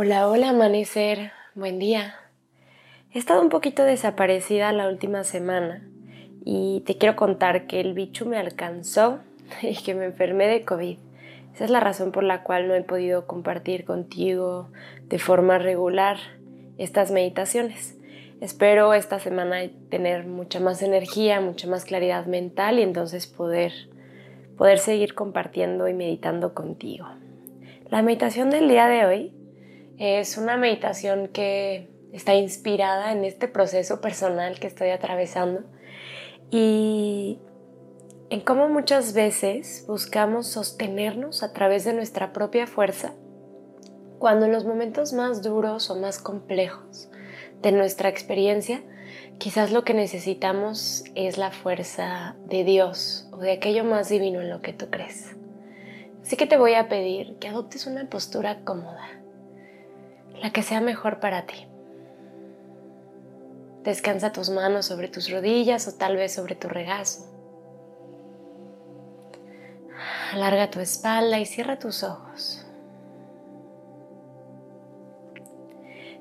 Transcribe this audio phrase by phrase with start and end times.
[0.00, 2.14] Hola, hola amanecer, buen día.
[3.12, 5.88] He estado un poquito desaparecida la última semana
[6.44, 9.18] y te quiero contar que el bicho me alcanzó
[9.60, 10.98] y que me enfermé de COVID.
[11.52, 14.68] Esa es la razón por la cual no he podido compartir contigo
[15.08, 16.18] de forma regular
[16.76, 17.98] estas meditaciones.
[18.40, 23.72] Espero esta semana tener mucha más energía, mucha más claridad mental y entonces poder,
[24.56, 27.08] poder seguir compartiendo y meditando contigo.
[27.90, 29.37] La meditación del día de hoy
[29.98, 35.64] es una meditación que está inspirada en este proceso personal que estoy atravesando
[36.50, 37.38] y
[38.30, 43.14] en cómo muchas veces buscamos sostenernos a través de nuestra propia fuerza
[44.18, 47.08] cuando en los momentos más duros o más complejos
[47.62, 48.82] de nuestra experiencia,
[49.38, 54.50] quizás lo que necesitamos es la fuerza de Dios o de aquello más divino en
[54.50, 55.36] lo que tú crees.
[56.22, 59.17] Así que te voy a pedir que adoptes una postura cómoda,
[60.40, 61.66] la que sea mejor para ti.
[63.82, 67.26] Descansa tus manos sobre tus rodillas o tal vez sobre tu regazo.
[70.32, 72.64] Alarga tu espalda y cierra tus ojos.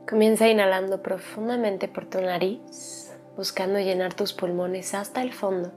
[0.08, 5.73] Comienza inhalando profundamente por tu nariz, buscando llenar tus pulmones hasta el fondo.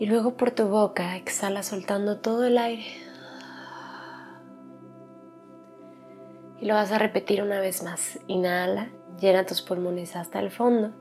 [0.00, 3.13] Y luego por tu boca exhala soltando todo el aire.
[6.64, 8.18] Y lo vas a repetir una vez más.
[8.26, 8.88] Inhala,
[9.20, 10.92] llena tus pulmones hasta el fondo.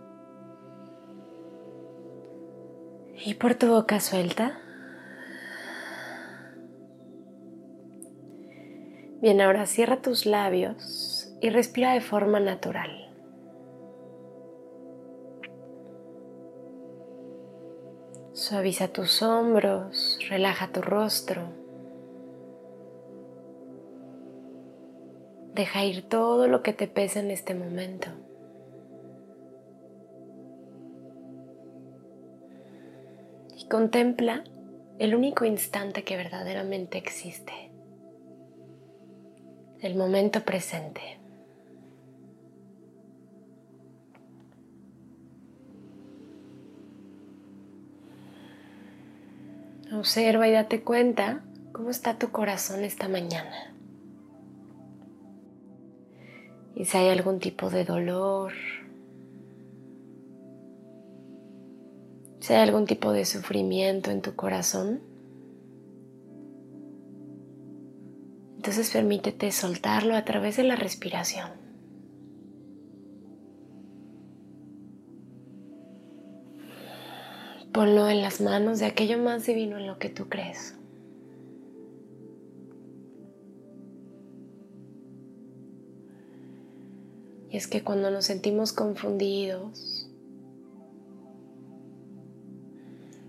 [3.26, 4.60] Y por tu boca suelta.
[9.22, 13.10] Bien, ahora cierra tus labios y respira de forma natural.
[18.34, 21.63] Suaviza tus hombros, relaja tu rostro.
[25.54, 28.10] Deja ir todo lo que te pesa en este momento.
[33.58, 34.44] Y contempla
[35.00, 37.74] el único instante que verdaderamente existe
[39.84, 41.02] el momento presente.
[49.92, 51.44] Observa y date cuenta
[51.74, 53.74] cómo está tu corazón esta mañana.
[56.76, 58.54] Y si hay algún tipo de dolor,
[62.40, 65.02] si hay algún tipo de sufrimiento en tu corazón,
[68.64, 71.52] Entonces permítete soltarlo a través de la respiración.
[77.74, 80.78] Ponlo en las manos de aquello más divino en lo que tú crees.
[87.54, 90.10] Y es que cuando nos sentimos confundidos,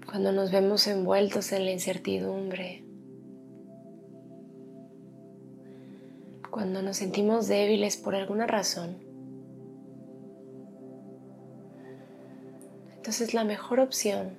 [0.07, 2.83] cuando nos vemos envueltos en la incertidumbre,
[6.51, 8.97] cuando nos sentimos débiles por alguna razón,
[12.97, 14.39] entonces la mejor opción,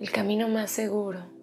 [0.00, 1.35] el camino más seguro,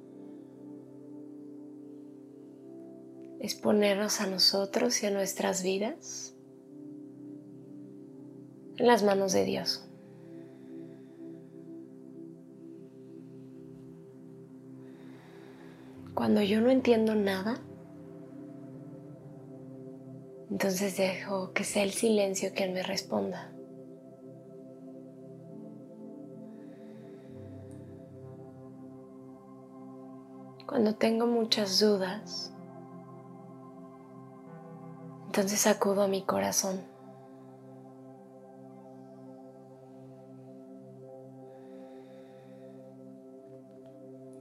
[3.43, 6.33] es ponernos a nosotros y a nuestras vidas
[8.77, 9.85] en las manos de Dios.
[16.13, 17.61] Cuando yo no entiendo nada,
[20.49, 23.51] entonces dejo que sea el silencio quien me responda.
[30.65, 32.53] Cuando tengo muchas dudas,
[35.35, 36.79] entonces acudo a mi corazón.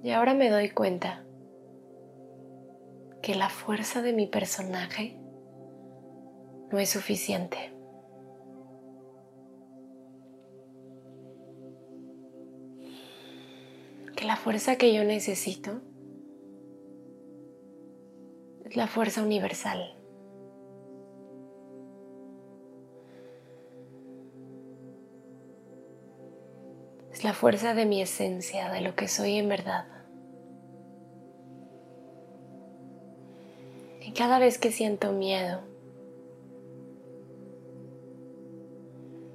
[0.02, 1.24] Y ahora me doy cuenta
[3.22, 5.18] que la fuerza de mi personaje
[6.70, 7.74] no es suficiente.
[14.14, 15.80] que la fuerza que yo necesito
[18.66, 20.01] es la fuerza universal.
[27.22, 29.86] La fuerza de mi esencia, de lo que soy en verdad.
[34.00, 35.60] Y cada vez que siento miedo,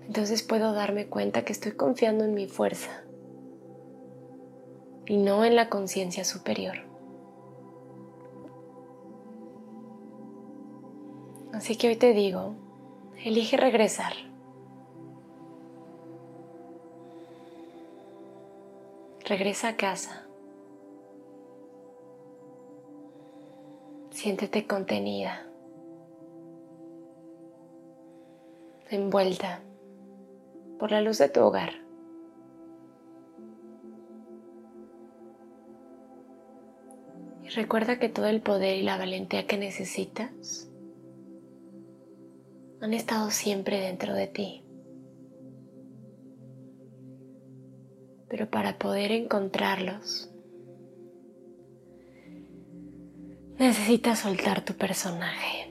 [0.05, 3.03] entonces puedo darme cuenta que estoy confiando en mi fuerza
[5.05, 6.79] y no en la conciencia superior.
[11.53, 12.53] Así que hoy te digo,
[13.23, 14.13] elige regresar.
[19.27, 20.25] Regresa a casa.
[24.09, 25.45] Siéntete contenida,
[28.89, 29.59] envuelta
[30.79, 31.73] por la luz de tu hogar.
[37.43, 40.69] Y recuerda que todo el poder y la valentía que necesitas
[42.79, 44.66] han estado siempre dentro de ti.
[48.29, 50.29] Pero para poder encontrarlos,
[53.57, 55.67] necesitas soltar tu personaje.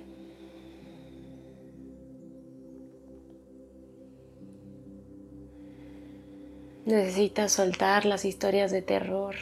[6.87, 9.35] Necesitas soltar las historias de terror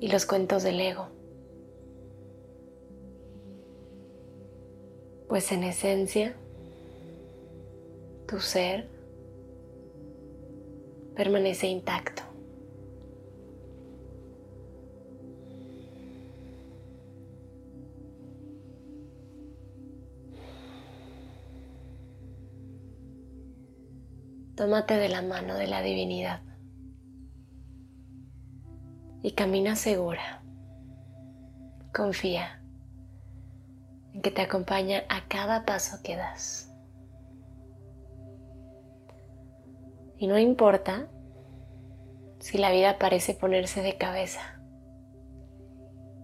[0.00, 1.08] y los cuentos del ego.
[5.28, 6.34] Pues en esencia,
[8.26, 8.95] tu ser
[11.16, 12.22] permanece intacto.
[24.54, 26.42] Tómate de la mano de la divinidad
[29.22, 30.42] y camina segura.
[31.94, 32.62] Confía
[34.12, 36.65] en que te acompaña a cada paso que das.
[40.18, 41.08] Y no importa
[42.38, 44.40] si la vida parece ponerse de cabeza,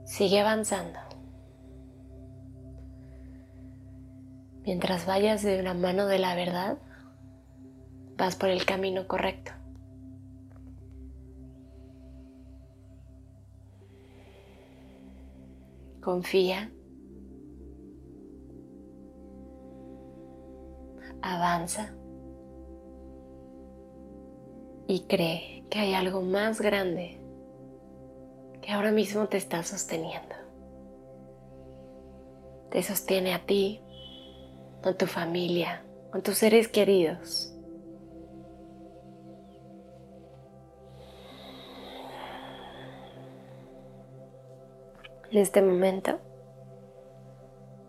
[0.05, 0.99] sigue avanzando.
[4.65, 6.79] Mientras vayas de una mano de la verdad,
[8.17, 9.53] vas por el camino correcto.
[16.00, 16.73] Confía.
[21.21, 21.94] Avanza.
[24.87, 27.19] Y cree que hay algo más grande
[28.61, 30.34] que ahora mismo te está sosteniendo.
[32.70, 33.82] Te sostiene a ti,
[34.82, 37.52] a tu familia, a tus seres queridos.
[45.31, 46.20] En este momento,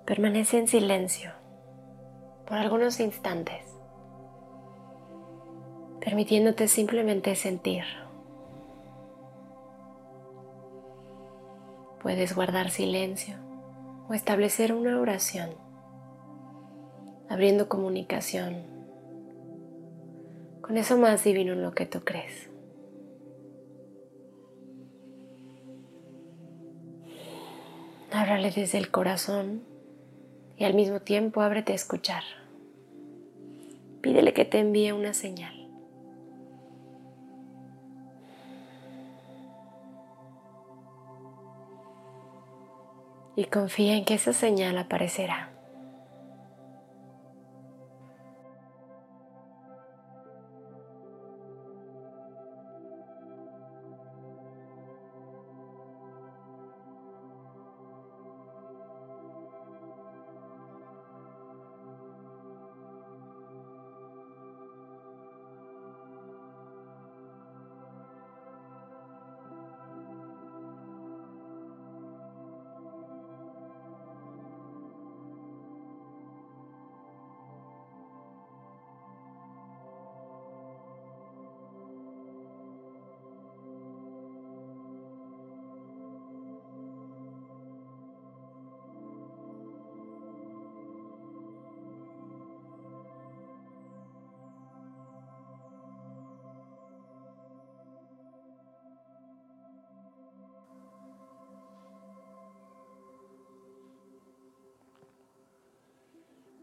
[0.05, 1.31] permanece en silencio
[2.47, 3.72] por algunos instantes,
[6.03, 7.83] permitiéndote simplemente sentir.
[12.01, 13.35] Puedes guardar silencio
[14.09, 15.51] o establecer una oración,
[17.29, 18.73] abriendo comunicación
[20.61, 22.49] con eso más divino en lo que tú crees.
[28.11, 29.63] Háblale desde el corazón
[30.57, 32.23] y al mismo tiempo ábrete a escuchar.
[34.01, 35.62] Pídele que te envíe una señal.
[43.35, 45.52] Y confía en que esa señal aparecerá.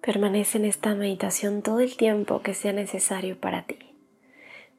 [0.00, 3.78] Permanece en esta meditación todo el tiempo que sea necesario para ti.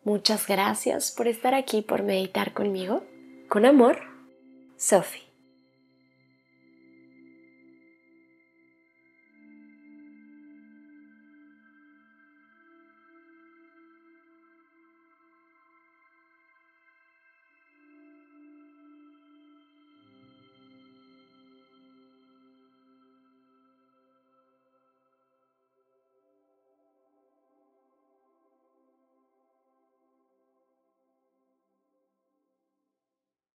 [0.03, 3.03] Muchas gracias por estar aquí, por meditar conmigo.
[3.47, 3.99] Con amor,
[4.77, 5.30] Sophie.